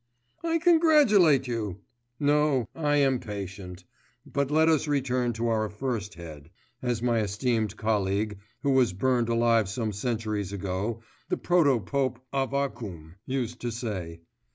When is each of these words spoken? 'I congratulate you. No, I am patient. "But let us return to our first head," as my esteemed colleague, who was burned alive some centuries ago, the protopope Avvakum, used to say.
'I 0.43 0.57
congratulate 0.57 1.45
you. 1.47 1.81
No, 2.19 2.67
I 2.73 2.95
am 2.95 3.19
patient. 3.19 3.83
"But 4.25 4.49
let 4.49 4.67
us 4.67 4.87
return 4.87 5.31
to 5.33 5.49
our 5.49 5.69
first 5.69 6.15
head," 6.15 6.49
as 6.81 7.03
my 7.03 7.19
esteemed 7.19 7.77
colleague, 7.77 8.39
who 8.63 8.71
was 8.71 8.93
burned 8.93 9.29
alive 9.29 9.69
some 9.69 9.91
centuries 9.93 10.51
ago, 10.51 11.03
the 11.29 11.37
protopope 11.37 12.17
Avvakum, 12.33 13.17
used 13.27 13.61
to 13.61 13.71
say. 13.71 14.21